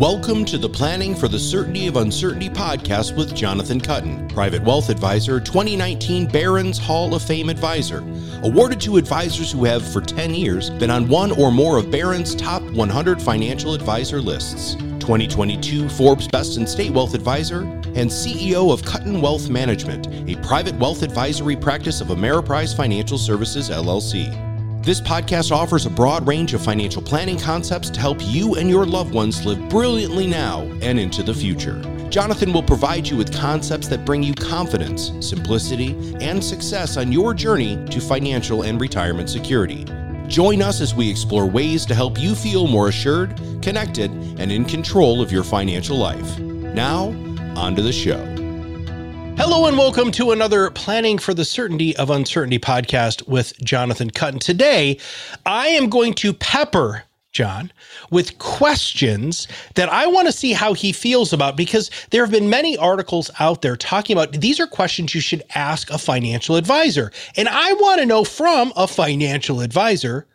[0.00, 4.88] Welcome to the Planning for the Certainty of Uncertainty podcast with Jonathan Kuttin, Private Wealth
[4.88, 7.98] Advisor, 2019 Barron's Hall of Fame Advisor,
[8.42, 12.34] awarded to advisors who have, for 10 years, been on one or more of Barron's
[12.34, 18.80] top 100 financial advisor lists, 2022 Forbes Best in State Wealth Advisor, and CEO of
[18.80, 24.49] Kuttin Wealth Management, a private wealth advisory practice of Ameriprise Financial Services, LLC.
[24.82, 28.86] This podcast offers a broad range of financial planning concepts to help you and your
[28.86, 31.82] loved ones live brilliantly now and into the future.
[32.08, 37.34] Jonathan will provide you with concepts that bring you confidence, simplicity, and success on your
[37.34, 39.84] journey to financial and retirement security.
[40.28, 44.10] Join us as we explore ways to help you feel more assured, connected,
[44.40, 46.38] and in control of your financial life.
[46.38, 47.08] Now,
[47.54, 48.39] on to the show.
[49.52, 54.38] Hello and welcome to another Planning for the Certainty of Uncertainty podcast with Jonathan Kuttin.
[54.38, 54.96] Today,
[55.44, 57.72] I am going to pepper Jon
[58.12, 62.48] with questions that I want to see how he feels about because there have been
[62.48, 67.10] many articles out there talking about these are questions you should ask a financial advisor.
[67.36, 70.28] And I want to know from a financial advisor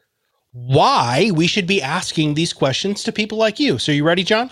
[0.52, 3.79] why we should be asking these questions to people like you.
[3.79, 4.52] So, you ready, Jon?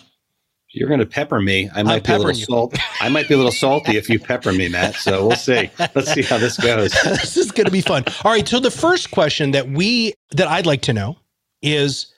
[0.74, 1.70] You're going to pepper me.
[1.76, 2.76] I might be a little salt.
[3.00, 4.96] I might be a little salty if you pepper me, Matt.
[4.96, 5.70] So we'll see.
[5.78, 6.92] Let's see how this goes.
[7.04, 8.04] this is going to be fun.
[8.24, 8.48] All right.
[8.48, 11.18] So the first question that we that I'd like to know
[11.62, 12.12] is: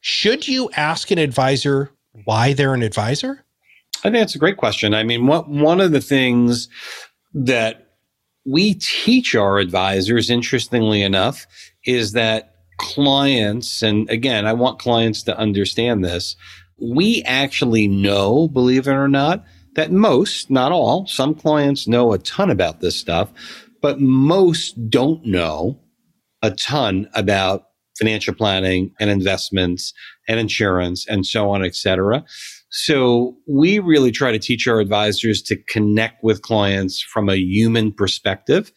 [0.00, 1.92] Should you ask an advisor
[2.24, 3.44] why they're an advisor?
[3.98, 4.92] I think that's a great question.
[4.92, 6.68] I mean, what one of the things
[7.32, 7.94] that
[8.44, 11.46] we teach our advisors, interestingly enough,
[11.84, 16.34] is that clients, and again, I want clients to understand this
[16.80, 19.44] we actually know, believe it or not,
[19.76, 23.30] that most, not all, some clients know a ton about this stuff,
[23.80, 25.78] but most don't know
[26.42, 27.64] a ton about
[27.98, 29.92] financial planning and investments
[30.26, 32.24] and insurance and so on, et cetera.
[32.70, 37.92] So we really try to teach our advisors to connect with clients from a human
[37.92, 38.72] perspective.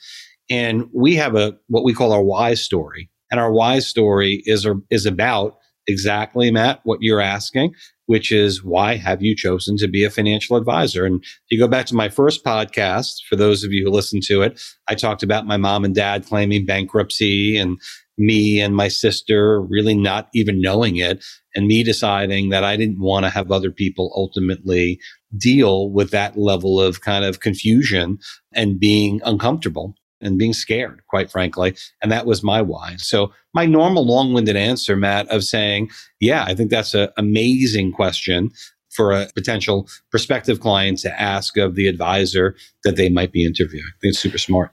[0.49, 3.09] And we have a, what we call our why story.
[3.31, 5.57] And our why story is, is about
[5.87, 7.73] exactly, Matt, what you're asking
[8.05, 11.05] which is why have you chosen to be a financial advisor?
[11.05, 14.19] And if you go back to my first podcast, for those of you who listen
[14.25, 17.79] to it, I talked about my mom and dad claiming bankruptcy and
[18.17, 21.23] me and my sister really not even knowing it
[21.55, 24.99] and me deciding that I didn't want to have other people ultimately
[25.35, 28.19] deal with that level of kind of confusion
[28.53, 31.75] and being uncomfortable and being scared, quite frankly.
[32.01, 32.95] And that was my why.
[32.97, 35.89] So my normal long winded answer, Matt, of saying,
[36.19, 38.51] yeah, I think that's an amazing question
[38.89, 43.85] for a potential prospective client to ask of the advisor that they might be interviewing.
[43.87, 44.71] I think it's super smart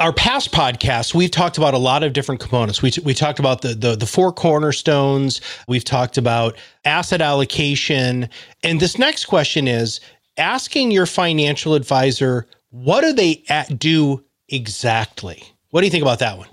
[0.00, 2.80] our past podcasts, we've talked about a lot of different components.
[2.80, 5.40] We, we talked about the, the, the four cornerstones.
[5.68, 8.28] We've talked about asset allocation.
[8.64, 10.00] And this next question is
[10.38, 13.44] asking your financial advisor, what do they
[13.76, 15.42] do exactly?
[15.70, 16.48] What do you think about that one?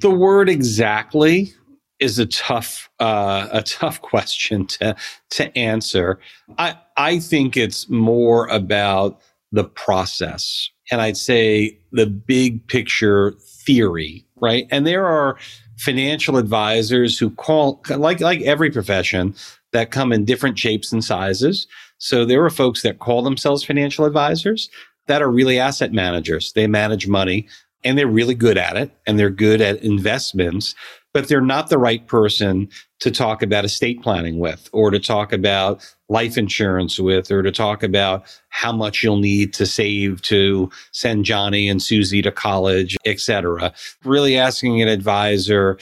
[0.00, 1.52] The word exactly
[1.98, 4.94] is a tough uh, a tough question to
[5.30, 6.18] to answer.
[6.58, 9.20] I I think it's more about
[9.52, 13.32] the process, and I'd say the big picture
[13.66, 14.66] theory, right?
[14.70, 15.38] And there are
[15.78, 19.34] financial advisors who call like like every profession
[19.72, 21.66] that come in different shapes and sizes.
[21.98, 24.70] So there are folks that call themselves financial advisors
[25.08, 26.52] that are really asset managers.
[26.52, 27.48] They manage money
[27.84, 30.74] and they're really good at it and they're good at investments,
[31.12, 32.68] but they're not the right person
[33.00, 37.52] to talk about estate planning with or to talk about life insurance with or to
[37.52, 42.96] talk about how much you'll need to save to send Johnny and Susie to college,
[43.04, 43.72] etc.
[44.04, 45.78] Really asking an advisor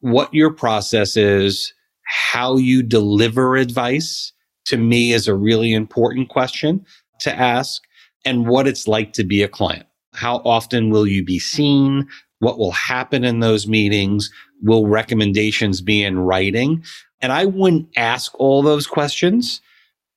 [0.00, 1.72] what your process is,
[2.04, 4.32] how you deliver advice
[4.66, 6.84] to me is a really important question
[7.20, 7.82] to ask
[8.28, 9.86] and what it's like to be a client.
[10.12, 12.06] How often will you be seen?
[12.40, 14.30] What will happen in those meetings?
[14.62, 16.84] Will recommendations be in writing?
[17.22, 19.62] And I wouldn't ask all those questions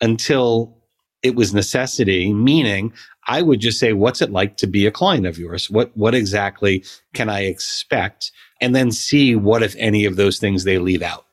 [0.02, 0.78] until
[1.24, 2.92] it was necessity, meaning
[3.28, 5.70] I would just say, what's it like to be a client of yours?
[5.70, 6.84] What, what exactly
[7.14, 8.34] can I expect?
[8.60, 11.26] And then see what, if any of those things they leave out.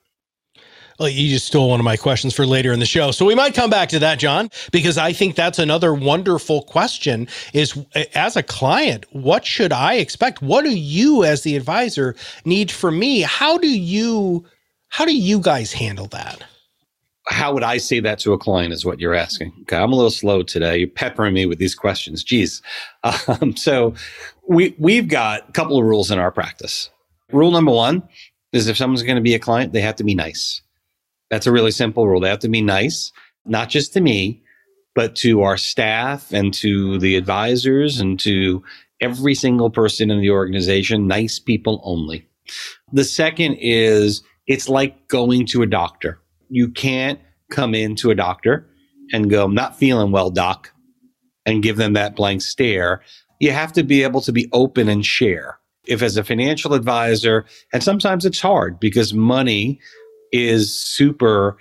[1.00, 3.12] You just stole one of my questions for later in the show.
[3.12, 7.28] So we might come back to that, Jon, because I think that's another wonderful question
[7.52, 7.78] is
[8.14, 10.42] as a client, what should I expect?
[10.42, 13.20] What do you as the advisor need from me?
[13.20, 14.44] How do you
[14.88, 16.42] how do you guys handle that?
[17.28, 19.52] How would I say that to a client is what you're asking.
[19.62, 20.78] Okay, I'm a little slow today.
[20.78, 22.24] You're peppering me with these questions.
[22.24, 22.62] Geez.
[23.28, 23.94] Um, so
[24.48, 26.90] we we've got a couple of rules in our practice.
[27.30, 28.02] Rule number one
[28.52, 30.62] is if someone's going to be a client, they have to be nice.
[31.30, 32.20] That's a really simple rule.
[32.20, 33.12] They have to be nice.
[33.44, 34.42] not just to me,
[34.94, 38.62] but to our staff and to the advisors and to
[39.00, 42.28] every single person in the organization, nice people only.
[42.92, 46.20] The second is it's like going to a doctor.
[46.48, 47.20] You can't
[47.50, 48.68] come into a doctor
[49.12, 50.72] and go, I'm not feeling well, doc,
[51.46, 53.02] and give them that blank stare.
[53.40, 55.58] You have to be able to be open and share.
[55.86, 59.80] If, as a financial advisor, and sometimes it's hard because money
[60.32, 61.56] is super,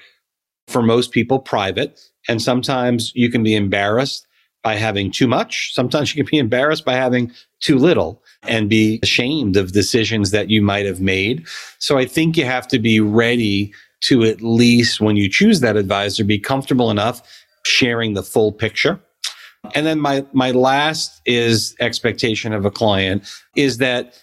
[0.68, 2.00] for most people, private.
[2.28, 4.28] And sometimes you can be embarrassed
[4.64, 5.74] by having too much.
[5.74, 10.50] Sometimes you can be embarrassed by having too little and be ashamed of decisions that
[10.50, 11.48] you might have made.
[11.80, 15.76] So I think you have to be ready to at least, when you choose that
[15.76, 17.22] advisor, be comfortable enough
[17.66, 19.00] sharing the full picture.
[19.74, 24.22] And then my, my last is expectation of a client is that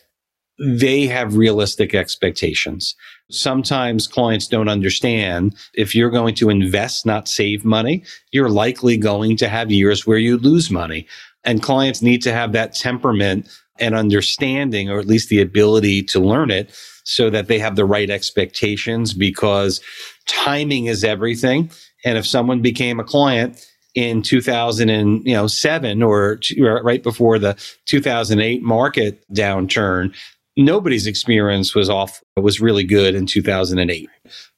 [0.59, 2.95] they have realistic expectations.
[3.31, 9.37] Sometimes clients don't understand if you're going to invest, not save money, you're likely going
[9.39, 11.07] to have years where you lose money.
[11.45, 13.49] And clients need to have that temperament
[13.79, 16.71] and understanding, or at least the ability to learn it
[17.05, 19.81] so that they have the right expectations because
[20.27, 21.71] timing is everything.
[22.05, 26.41] And if someone became a client in 2007 or
[26.83, 27.57] right before the
[27.87, 30.15] 2008 market downturn,
[30.57, 34.09] nobody's experience was off was really good in 2008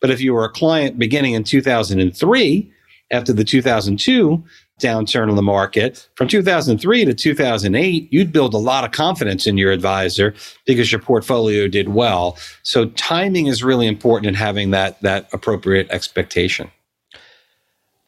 [0.00, 2.72] but if you were a client beginning in 2003
[3.12, 4.44] after the 2002
[4.81, 9.56] downturn in the market from 2003 to 2008 you'd build a lot of confidence in
[9.56, 10.34] your advisor
[10.66, 12.37] because your portfolio did well.
[12.62, 16.70] So timing is really important in having that that appropriate expectation.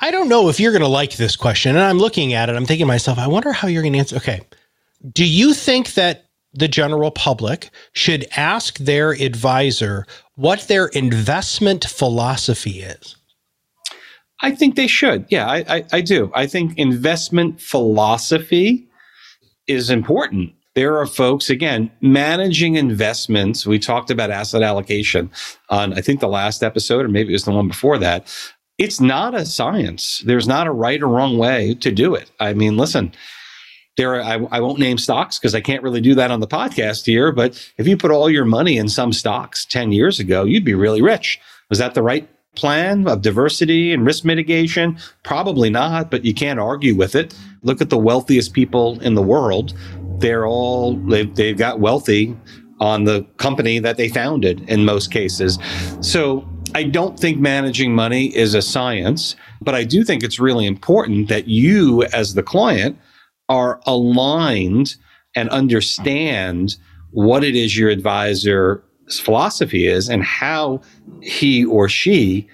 [0.01, 2.55] I don't know if you're going to like this question and i'm looking at it
[2.55, 4.43] i'm thinking to myself i wonder how you're going to answer okay.
[5.13, 12.81] Do you think that the general public should ask their advisor what their investment philosophy
[12.81, 13.17] is?
[14.41, 15.27] I think they should.
[15.29, 16.31] Yeah, I, I, I, do.
[16.35, 18.89] I think investment philosophy
[19.67, 20.53] is important.
[20.75, 23.67] There are folks, again, managing investments.
[23.67, 25.31] We talked about asset allocation
[25.71, 28.33] on, I think, the last episode, or maybe it was the one before that.
[28.79, 30.23] It's not a science.
[30.25, 32.31] There's not a right or wrong way to do it.
[32.39, 33.13] I mean, listen,
[33.99, 36.47] there are, I, I won't name stocks because I can't really do that on the
[36.47, 37.33] podcast here.
[37.33, 40.75] But if you put all your money in some stocks 10 years ago, you'd be
[40.75, 41.39] really rich.
[41.69, 44.97] Was that the right plan of diversity and risk mitigation?
[45.25, 47.37] Probably not, but you can't argue with it.
[47.63, 49.75] Look at the wealthiest people in the world.
[50.21, 52.37] They're all, they've, they've got wealthy
[52.81, 55.59] on the company that they founded in most cases.
[56.01, 60.67] So I don't think managing money is a science, but I do think it's really
[60.67, 62.97] important that you, as the client,
[63.49, 64.97] are aligned
[65.35, 66.77] and understand
[67.11, 68.81] what it is your advisor's
[69.21, 70.81] philosophy is and how
[71.23, 72.47] he or she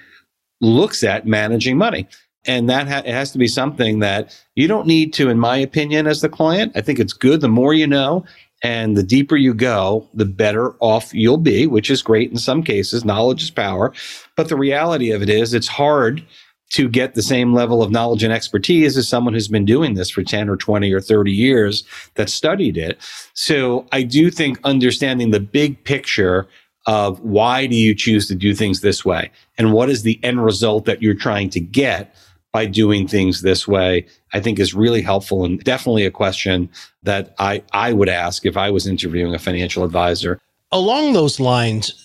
[0.60, 2.06] looks at managing money.
[2.46, 6.06] And that ha- has to be something that you don't need to, in my opinion,
[6.06, 6.72] as the client.
[6.74, 7.40] I think it's good.
[7.40, 8.24] The more you know
[8.62, 12.62] and the deeper you go, the better off you'll be, which is great in some
[12.62, 13.04] cases.
[13.04, 13.92] Knowledge is power.
[14.36, 16.22] But the reality of it is, it's hard
[16.70, 20.10] to get the same level of knowledge and expertise as someone who's been doing this
[20.10, 21.84] for 10 or 20 or 30 years
[22.14, 22.98] that studied it.
[23.34, 26.48] So I do think understanding the big picture
[26.86, 30.44] of why do you choose to do things this way and what is the end
[30.44, 32.14] result that you're trying to get
[32.52, 36.70] by doing things this way, I think is really helpful and definitely a question
[37.02, 40.38] that I, I would ask if I was interviewing a financial advisor.
[40.70, 42.03] Along those lines,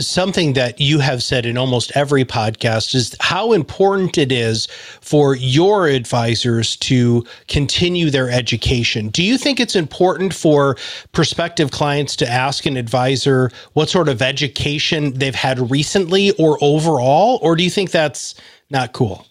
[0.00, 4.66] something that you have said in almost every podcast is how important it is
[5.00, 9.08] for your advisors to continue their education.
[9.08, 10.76] Do you think it's important for
[11.12, 17.38] prospective clients to ask an advisor what sort of education they've had recently or overall?
[17.42, 18.34] Or do you think that's
[18.70, 19.26] not cool?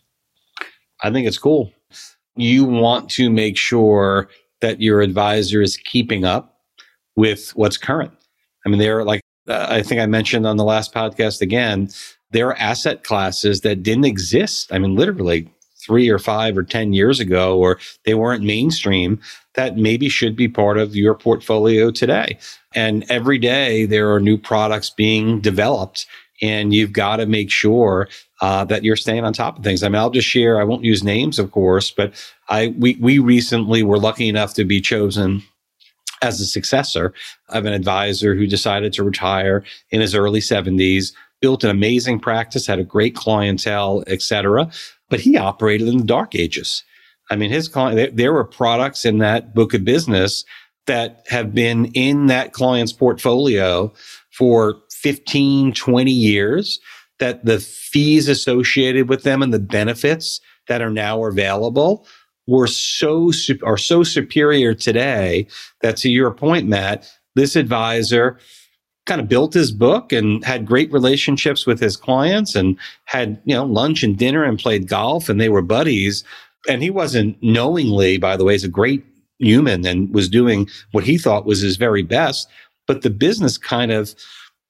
[1.04, 1.72] I think it's cool.
[2.36, 4.30] You want to make sure
[4.62, 6.58] that your advisor is keeping up
[7.16, 8.12] with what's current.
[8.66, 11.90] I mean, they're like uh, I think I mentioned on the last podcast again,
[12.32, 14.72] there are asset classes that didn't exist.
[14.72, 15.50] I mean, literally
[15.82, 19.20] three or five or 10 years ago, or they weren't mainstream
[19.56, 22.38] that maybe should be part of your portfolio today.
[22.76, 26.06] And every day there are new products being developed
[26.42, 28.08] and you've got to make sure
[28.42, 29.84] uh, that you're staying on top of things.
[29.84, 30.60] I mean, I'll just share.
[30.60, 32.14] I won't use names, of course, but
[32.48, 35.44] I we we recently were lucky enough to be chosen
[36.22, 37.14] as a successor
[37.50, 42.68] of an advisor who decided to retire in his early 70s, built an amazing practice,
[42.68, 44.70] had a great clientele, etc.
[45.10, 46.84] But he operated in the dark ages.
[47.30, 50.44] I mean, his client, there, there were products in that book of business
[50.88, 53.94] that have been in that client's portfolio
[54.32, 56.80] for 15, 20 years
[57.20, 62.08] that the fees associated with them and the benefits that are now available
[62.50, 63.32] were so
[63.64, 65.48] are so superior today
[65.82, 68.40] that to your point matt this advisor
[69.06, 73.56] kind of built his book and had great relationships with his clients and had you
[73.56, 76.24] know lunch and dinner and played golf and they were buddies.
[76.68, 79.04] And he wasn't knowingly by the way he's a great
[79.40, 82.48] human and was doing what he thought was his very best
[82.90, 84.14] but the business kind of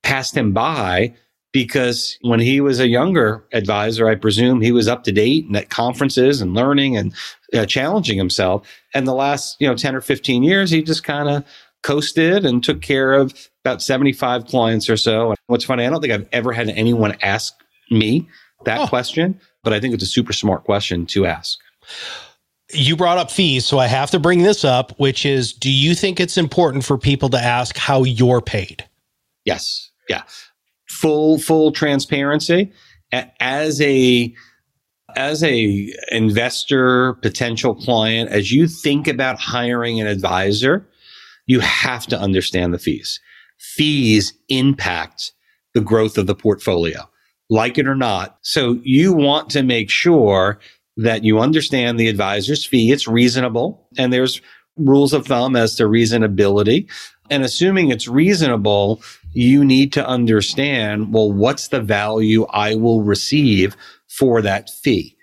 [0.03, 1.13] passed him by
[1.51, 5.57] because when he was a younger advisor, I presume he was up to date and
[5.57, 7.13] at conferences and learning and
[7.53, 8.67] uh, challenging himself.
[8.93, 11.43] And the last, you know, 10 or 15 years, he just kind of
[11.81, 15.29] coasted and took care of about 75 clients or so.
[15.29, 17.53] And what's funny, I don't think I've ever had anyone ask
[17.89, 18.27] me
[18.65, 18.87] that oh.
[18.87, 21.57] question, but I think it's a super smart question to ask.
[22.71, 25.95] You brought up fees, so I have to bring this up, which is do you
[25.95, 28.87] think it's important for people to ask how you're paid?
[29.45, 29.89] Yes.
[30.07, 30.21] Yeah
[30.99, 32.71] full full transparency
[33.39, 34.33] as a
[35.15, 40.87] as a investor potential client as you think about hiring an advisor
[41.49, 43.19] you have to understand the fees.
[43.57, 45.33] Fees impact
[45.73, 47.09] the growth of the portfolio
[47.49, 48.37] like it or not.
[48.43, 50.59] So you want to make sure
[50.97, 52.91] that you understand the advisor's fee.
[52.91, 54.41] It's reasonable and there's
[54.77, 56.87] rules of thumb as to reasonability
[57.29, 59.01] and assuming it's reasonable
[59.33, 63.75] you need to understand well, what's the value I will receive
[64.07, 65.15] for that fee?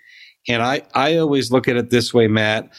[0.47, 2.69] And I, I always look at it this way, Matt.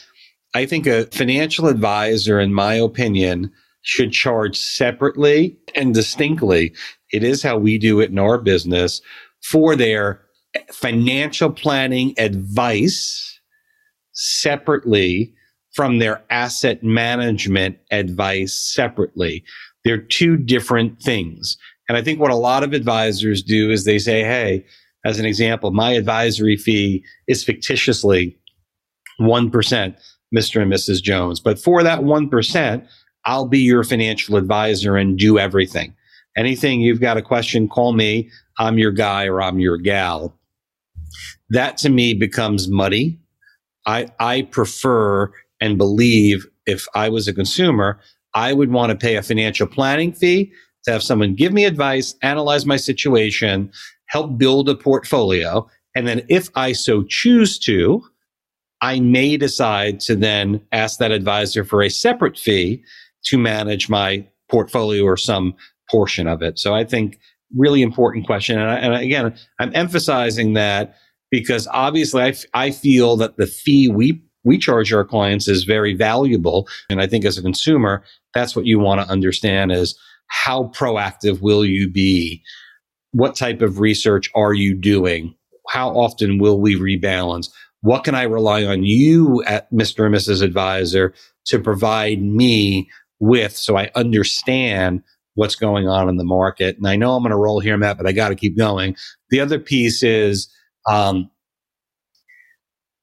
[0.54, 6.74] I think a financial advisor, in my opinion, should charge separately and distinctly.
[7.12, 9.02] It is how we do it in our business
[9.42, 10.22] for their
[10.72, 13.38] financial planning advice
[14.12, 15.34] separately
[15.78, 19.44] from their asset management advice separately.
[19.84, 21.56] They're two different things.
[21.88, 24.66] And I think what a lot of advisors do is they say, hey,
[25.04, 28.36] as an example, my advisory fee is fictitiously
[29.20, 29.52] 1%,
[30.36, 30.60] Mr.
[30.60, 31.00] and Mrs.
[31.00, 31.38] Jones.
[31.38, 32.88] But for that 1%,
[33.24, 35.94] I'll be your financial advisor and do everything.
[36.36, 38.28] Anything you've got a question, call me.
[38.58, 40.36] I'm your guy or I'm your gal.
[41.50, 43.20] That to me becomes muddy.
[43.86, 48.00] I, I prefer and believe if I was a consumer,
[48.34, 50.52] I would want to pay a financial planning fee
[50.84, 53.70] to have someone give me advice, analyze my situation,
[54.06, 55.68] help build a portfolio.
[55.94, 58.02] And then if I so choose to,
[58.80, 62.82] I may decide to then ask that advisor for a separate fee
[63.24, 65.54] to manage my portfolio or some
[65.90, 66.58] portion of it.
[66.58, 67.18] So I think
[67.56, 68.58] really important question.
[68.58, 70.94] And, I, and again, I'm emphasizing that
[71.30, 75.64] because obviously I, f- I feel that the fee we we charge our clients is
[75.64, 76.66] very valuable.
[76.88, 78.02] And I think as a consumer,
[78.32, 79.96] that's what you want to understand is
[80.28, 82.42] how proactive will you be?
[83.12, 85.34] What type of research are you doing?
[85.68, 87.50] How often will we rebalance?
[87.82, 90.06] What can I rely on you at Mr.
[90.06, 90.42] and Mrs.
[90.42, 91.14] Advisor
[91.46, 92.90] to provide me
[93.20, 95.02] with so I understand
[95.34, 96.78] what's going on in the market?
[96.78, 98.96] And I know I'm going to roll here, Matt, but I got to keep going.
[99.30, 100.48] The other piece is
[100.88, 101.30] um,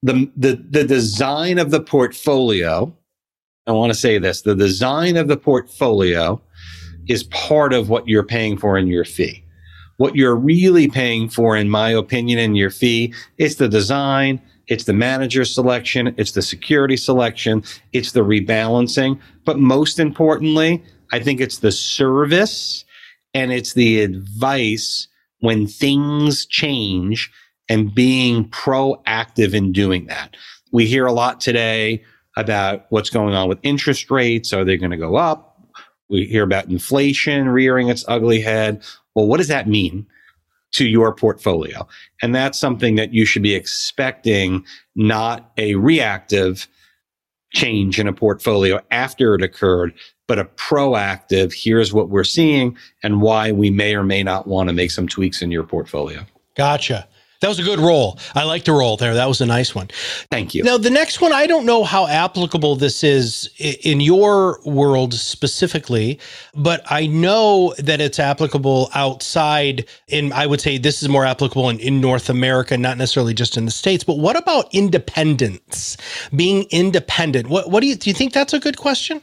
[0.06, 2.96] the, the, the design of the portfolio
[3.66, 6.40] I want to say this the design of the portfolio
[7.08, 9.44] is part of what you're paying for in your fee.
[9.96, 14.84] What you're really paying for, in my opinion, in your fee, it's the design, it's
[14.84, 19.18] the manager selection, it's the security selection, it's the rebalancing.
[19.44, 22.84] But most importantly, I think it's the service
[23.32, 25.08] and it's the advice
[25.40, 27.30] when things change
[27.68, 30.36] and being proactive in doing that.
[30.72, 32.04] We hear a lot today
[32.36, 34.52] about what's going on with interest rates.
[34.52, 35.58] Are they going to go up?
[36.08, 38.82] We hear about inflation rearing its ugly head.
[39.14, 40.06] Well, what does that mean
[40.72, 41.88] to your portfolio?
[42.22, 46.68] And that's something that you should be expecting, not a reactive
[47.52, 49.94] change in a portfolio after it occurred,
[50.28, 54.68] but a proactive, here's what we're seeing and why we may or may not want
[54.68, 56.24] to make some tweaks in your portfolio.
[56.56, 57.08] Gotcha.
[57.40, 58.18] That was a good roll.
[58.34, 59.14] I like the roll there.
[59.14, 59.88] That was a nice one.
[60.30, 60.62] Thank you.
[60.62, 66.18] Now, the next one, I don't know how applicable this is in your world specifically,
[66.54, 69.86] but I know that it's applicable outside.
[70.08, 73.56] In I would say this is more applicable in, in North America, not necessarily just
[73.56, 74.04] in the States.
[74.04, 75.96] But what about independence?
[76.34, 77.48] Being independent.
[77.48, 79.22] What what do you do you think that's a good question?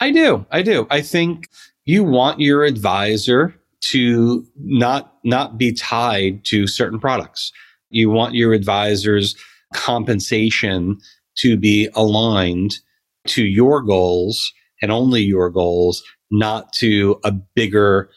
[0.00, 0.44] I do.
[0.50, 0.86] I do.
[0.90, 1.48] I think
[1.84, 3.54] you want your advisor
[3.90, 7.52] to not not be tied to certain products.
[7.90, 9.36] You want your advisor's
[9.74, 10.98] compensation
[11.38, 12.78] to be aligned
[13.26, 14.52] to your goals
[14.82, 18.10] and only your goals, not to a bigger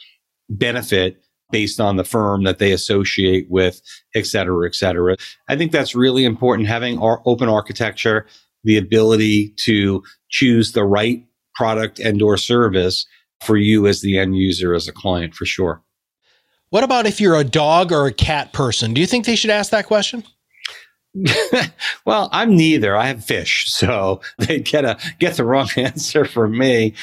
[0.50, 1.22] benefit
[1.52, 3.82] based on the firm that they associate with,
[4.16, 5.16] et cetera, et cetera.
[5.48, 8.28] I think that's really important having our open architecture,
[8.64, 13.06] the ability to choose the right product and or service
[13.42, 15.82] for you as the end user, as a client, for sure.
[16.70, 18.94] What about if you're a dog or a cat person?
[18.94, 20.24] Do you think they should ask that question?
[22.06, 22.96] well, I'm neither.
[22.96, 26.94] I have fish, so they get a get the wrong answer for me.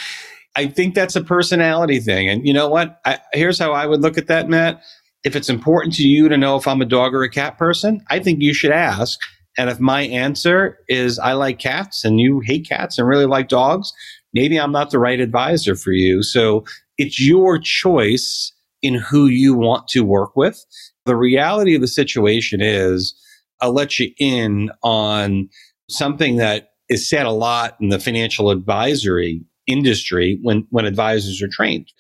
[0.55, 2.29] I think that's a personality thing.
[2.29, 3.01] And you know what?
[3.05, 4.83] I, here's how I would look at that, Matt.
[5.25, 8.01] If it's important to you to know if I'm a dog or a cat person,
[8.09, 9.19] I think you should ask.
[9.59, 13.49] And if my answer is I like cats and you hate cats and really like
[13.49, 13.93] dogs,
[14.37, 16.23] maybe I'm not the right advisor for you.
[16.23, 16.65] So
[16.99, 18.53] it's your choice
[18.83, 20.63] in who you want to work with.
[21.07, 23.15] The reality of the situation is
[23.63, 25.49] I'll let you in on
[25.89, 31.49] something that is said a lot in the financial advisory industry when, when advisors are
[31.49, 31.91] trained.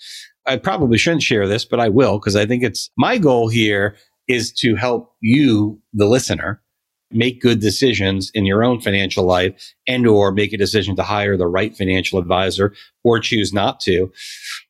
[0.46, 3.96] I probably shouldn't share this, but I will because I think it's my goal here
[4.28, 6.60] is to help you, the listener,
[7.10, 11.36] make good decisions in your own financial life and or make a decision to hire
[11.36, 14.12] the right financial advisor or choose not to.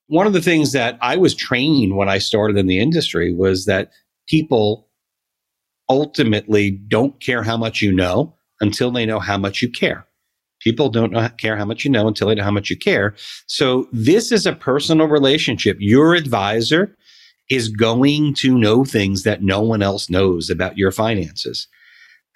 [0.08, 3.64] One of the things that I was trained when I started in the industry was
[3.64, 3.90] that
[4.28, 4.88] people
[5.88, 10.06] ultimately don't care how much you know until they know how much you care.
[10.60, 13.14] People don't know, care how much you know until they know how much you care.
[13.46, 15.76] So this is a personal relationship.
[15.80, 16.96] Your advisor
[17.50, 21.68] is going to know things that no one else knows about your finances.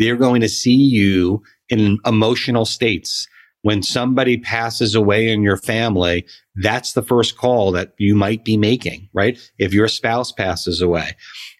[0.00, 3.28] They're going to see you in emotional states.
[3.62, 6.26] When somebody passes away in your family,
[6.56, 9.38] that's the first call that you might be making, right?
[9.58, 11.14] If your spouse passes away,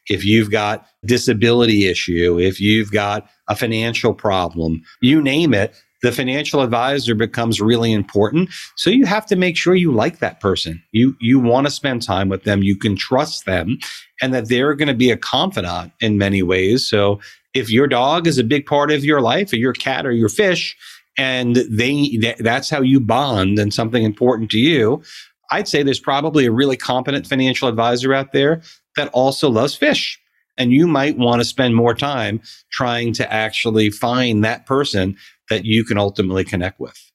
[0.07, 6.13] if you've got disability issue, if you've got a financial problem, you name it, the
[6.13, 8.49] financial advisor becomes really important.
[8.77, 10.83] So you have to make sure you like that person.
[10.93, 13.79] You you want to spend time with them, you can trust them
[14.23, 16.89] and that they're going to be a confidant in many ways.
[16.89, 17.21] So
[17.55, 20.29] if your dog is a big part of your life or your cat or your
[20.29, 20.77] fish
[21.19, 25.03] and they that's how you bond and something important to you,
[25.51, 28.63] I'd say there's probably a really competent financial advisor out there
[28.97, 30.19] that also loves fish.
[30.57, 35.17] And you might want to spend more time trying to actually find that person
[35.49, 37.10] that you can ultimately connect with.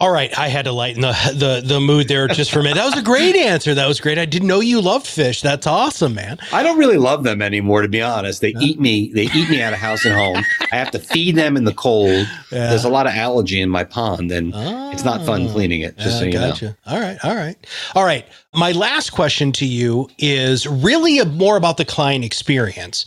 [0.00, 2.74] All right, I had to lighten the, the the mood there just for a minute.
[2.74, 3.74] That was a great answer.
[3.74, 4.18] That was great.
[4.18, 5.40] I didn't know you loved fish.
[5.40, 6.38] That's awesome, man.
[6.52, 8.40] I don't really love them anymore, to be honest.
[8.40, 9.12] They eat me.
[9.12, 10.44] They eat me out of house and home.
[10.72, 12.26] I have to feed them in the cold.
[12.50, 12.70] Yeah.
[12.70, 15.52] There's a lot of algae in my pond, and oh, it's not fun ah.
[15.52, 15.96] cleaning it.
[15.96, 16.64] Just so you gotcha.
[16.64, 16.74] know.
[16.86, 17.56] All right, all right,
[17.94, 18.26] all right.
[18.52, 23.06] My last question to you is really a, more about the client experience.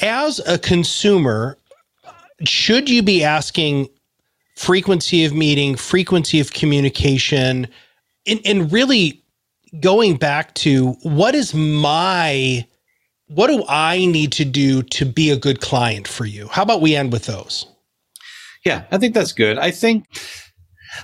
[0.00, 1.58] As a consumer,
[2.44, 3.88] should you be asking
[4.58, 7.68] frequency of meeting, frequency of communication,
[8.26, 9.22] and, and really
[9.80, 12.66] going back to what is my
[13.28, 16.48] what do I need to do to be a good client for you?
[16.48, 17.66] How about we end with those?
[18.64, 19.58] Yeah, I think that's good.
[19.58, 20.06] I think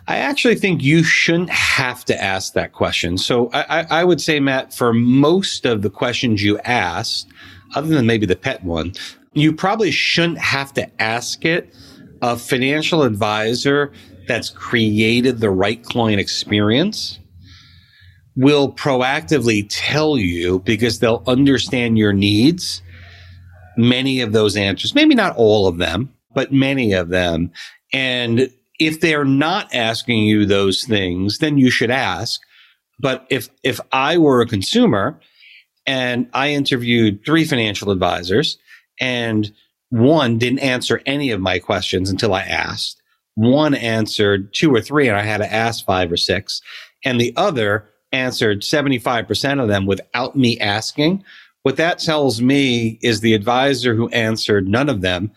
[0.08, 3.18] I actually think you shouldn't have to ask that question.
[3.18, 7.28] So I, I, would say, Matt, for most of the questions you asked,
[7.74, 8.94] other than maybe the pet one,
[9.34, 11.74] you probably shouldn't have to ask it
[12.24, 13.92] a financial advisor
[14.26, 17.18] that's created the right client experience
[18.36, 22.82] will proactively tell you because they'll understand your needs
[23.76, 27.50] many of those answers maybe not all of them but many of them.
[27.92, 32.40] And if they're not asking you those things then you should ask.
[33.00, 35.20] But if if i were a consumer
[35.86, 38.56] and i interviewed three financial advisors
[39.00, 39.52] and
[39.94, 43.00] one didn't answer any of my questions until I asked.
[43.36, 46.60] One answered two or three, and I had to ask five or six.
[47.04, 51.22] And the other answered 75% of them without me asking.
[51.62, 55.30] What that tells me is the advisor who answered none of them,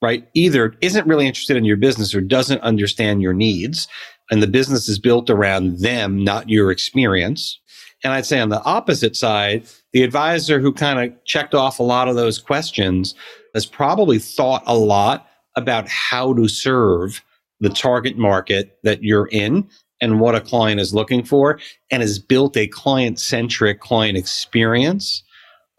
[0.00, 3.88] right, either isn't really interested in your business or doesn't understand your needs.
[4.30, 7.58] And the business is built around them, not your experience.
[8.04, 11.84] And I'd say on the opposite side, the advisor who kind of checked off a
[11.84, 13.16] lot of those questions
[13.54, 17.22] has probably thought a lot about how to serve
[17.60, 19.68] the target market that you're in
[20.00, 21.58] and what a client is looking for
[21.90, 25.22] and has built a client centric client experience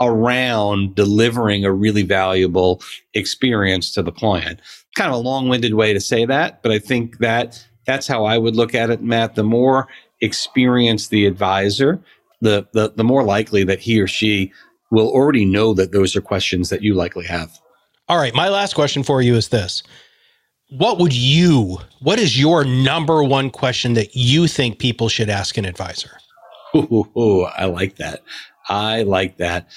[0.02, 2.82] around delivering a really valuable
[3.14, 4.60] experience to the client.
[4.96, 8.26] Kind of a long winded way to say that, but I think that that's how
[8.26, 9.36] I would look at it, Matt.
[9.36, 9.88] The more
[10.22, 12.02] experienced the advisor,
[12.42, 14.54] the, the, the more likely that he or she
[14.90, 17.60] will already know that those are questions that you likely have.
[18.10, 18.34] All right.
[18.36, 19.84] My last question for you is this.
[20.70, 25.58] What would you, what is your number one question that you think people should ask
[25.58, 26.18] an advisor?
[26.76, 28.22] Ooh, ooh, I like that.
[28.68, 29.70] I like that.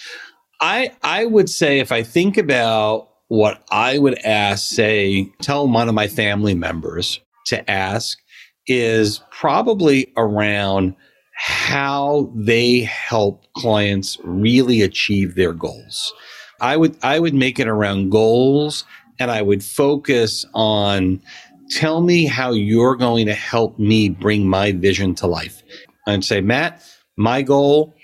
[0.61, 5.89] I I would say if I think about what I would ask, say, tell one
[5.89, 8.19] of my family members to ask
[8.67, 10.95] is probably around
[11.35, 16.12] how they help clients really achieve their goals.
[16.61, 18.85] I would I would make it around goals
[19.19, 21.21] and I would focus on
[21.71, 25.62] tell me how you're going to help me bring my vision to life.
[26.07, 26.83] And say, Matt,
[27.16, 27.95] my goal,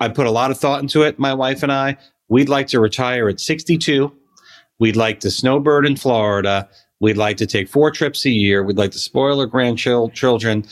[0.00, 1.96] I put a lot of thought into it, my wife and I.
[2.28, 4.12] We'd like to retire at 62.
[4.78, 6.68] We'd like to snowbird in Florida.
[7.00, 8.62] We'd like to take four trips a year.
[8.62, 10.66] We'd like to spoil our grandchildren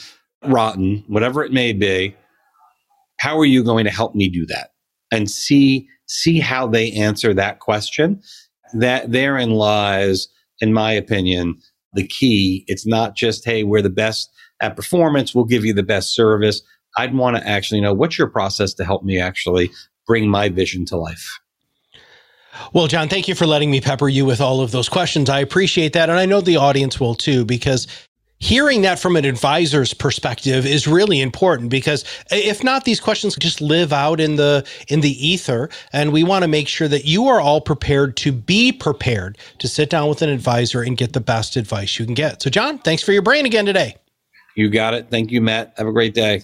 [0.45, 2.15] rotten, whatever it may be.
[3.19, 4.73] How are you going to help me do that?
[5.13, 8.21] And see see how they answer that question.
[8.75, 10.29] That therein lies,
[10.61, 11.57] in my opinion,
[11.93, 12.65] the key.
[12.67, 16.63] It's not just, hey, we're the best at performance, we'll give you the best service.
[16.97, 19.71] I'd want to actually know what's your process to help me actually
[20.07, 21.39] bring my vision to life.
[22.73, 25.29] Well, Jon, thank you for letting me pepper you with all of those questions.
[25.29, 26.09] I appreciate that.
[26.09, 27.87] And I know the audience will too, because
[28.39, 33.61] hearing that from an advisor's perspective is really important because if not these questions just
[33.61, 37.27] live out in the in the ether and we want to make sure that you
[37.27, 41.21] are all prepared to be prepared to sit down with an advisor and get the
[41.21, 42.43] best advice you can get.
[42.43, 43.97] So john thanks for your brain again today.
[44.55, 45.09] You got it.
[45.11, 45.73] Thank you matt.
[45.77, 46.43] Have a great day.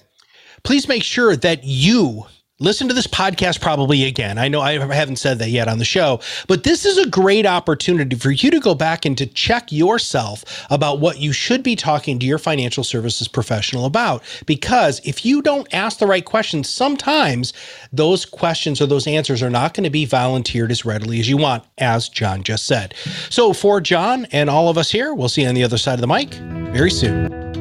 [0.63, 2.25] Please make sure that you
[2.61, 4.39] listen to this podcast probably again.
[4.39, 7.45] I know I haven't said that yet on the show, but this is a great
[7.45, 11.75] opportunity for you to go back and to check yourself about what you should be
[11.75, 14.23] talking to your financial services professional about.
[14.47, 17.53] Because if you don't ask the right questions, sometimes
[17.93, 21.37] those questions or those answers are not going to be volunteered as readily as you
[21.37, 22.95] want, as Jon just said.
[23.29, 25.95] So for Jon and all of us here, we'll see you on the other side
[25.95, 26.35] of the mic
[26.73, 27.52] very soon.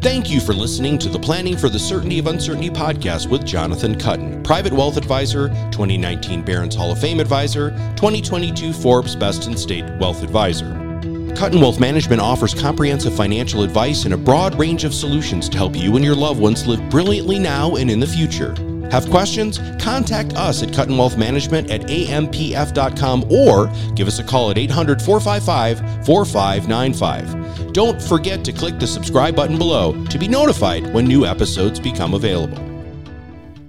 [0.00, 3.94] Thank you for listening to the Planning for the Certainty of Uncertainty podcast with Jonathan
[3.94, 9.84] Kuttin, Private Wealth Advisor, 2019 Barron's Hall of Fame Advisor, 2022 Forbes Best in State
[9.98, 10.72] Wealth Advisor.
[11.34, 15.76] Kuttin Wealth Management offers comprehensive financial advice and a broad range of solutions to help
[15.76, 18.54] you and your loved ones live brilliantly now and in the future.
[18.90, 19.58] Have questions?
[19.78, 25.02] Contact us at Kuttin Wealth Management at ampf.com or give us a call at 800
[25.02, 27.39] 455 4595.
[27.72, 32.14] Don't forget to click the subscribe button below to be notified when new episodes become
[32.14, 32.58] available.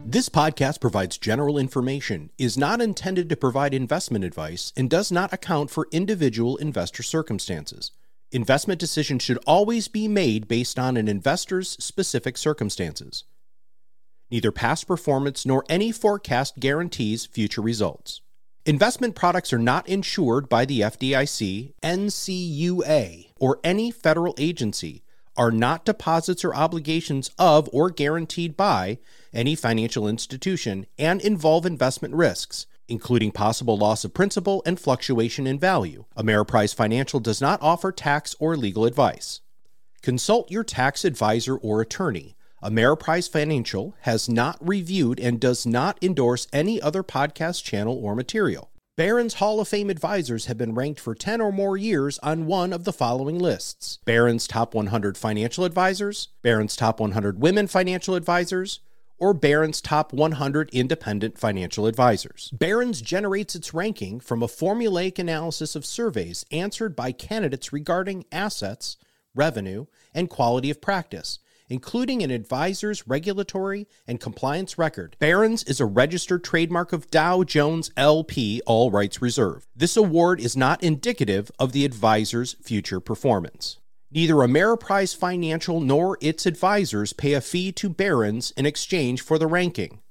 [0.04, 5.32] This podcast provides general information, is not intended to provide investment advice, and does not
[5.32, 7.92] account for individual investor circumstances.
[8.32, 13.26] Investment decisions should always be made based on an investor's specific circumstances.
[14.32, 18.22] Neither past performance nor any forecast guarantees future results.
[18.66, 25.04] Investment products are not insured by the FDIC, NCUA, or any federal agency,
[25.36, 29.00] are not deposits or obligations of or guaranteed by
[29.34, 35.58] any financial institution, and involve investment risks, including possible loss of principal and fluctuation in
[35.58, 36.06] value.
[36.16, 39.42] Ameriprise Financial does not offer tax or legal advice.
[40.02, 42.36] Consult your tax advisor or attorney.
[42.62, 48.71] Ameriprise Financial has not reviewed and does not endorse any other podcast channel or material.
[48.98, 52.74] Barron's Hall of Fame advisors have been ranked for 10 or more years on one
[52.74, 58.82] of the following lists Barron's Top 100 Financial Advisors, Barron's Top 100 Women Financial Advisors,
[59.18, 62.52] or Barron's Top 100 Independent Financial Advisors.
[62.52, 68.98] Barron's generates its ranking from a formulaic analysis of surveys answered by candidates regarding assets,
[69.34, 71.40] revenue, and quality of practice
[71.72, 75.16] including an advisor's regulatory and compliance record.
[75.20, 79.68] Barron's is a registered trademark of Dow Jones LP, all rights reserved.
[79.76, 83.78] This award is not indicative of the advisor's future performance.
[84.12, 89.48] Neither Ameriprise Financial nor its advisors pay a fee to Barron's in exchange for the
[89.48, 90.02] ranking.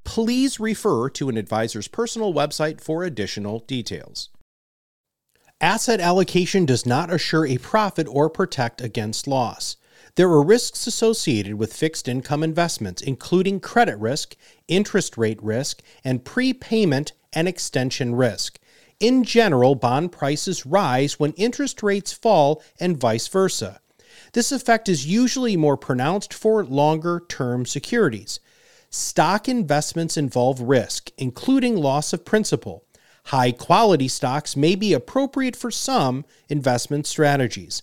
[0.05, 4.29] Please refer to an advisor's personal website for additional details.
[5.63, 9.77] Asset allocation does not assure a profit or protect against loss.
[10.17, 14.37] There are risks associated with fixed income investments, including credit risk,
[14.69, 18.59] interest rate risk, and prepayment and extension risk.
[19.01, 23.81] In general, bond prices rise when interest rates fall and vice versa.
[24.33, 28.41] This effect is usually more pronounced for longer term securities.
[28.91, 32.85] Stock investments involve risk, including loss of principal.
[33.27, 37.83] High quality stocks may be appropriate for some investment strategies.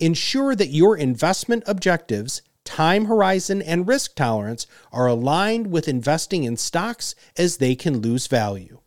[0.00, 6.56] Ensure that your investment objectives, time horizon, and risk tolerance are aligned with investing in
[6.56, 8.80] stocks as they can lose value.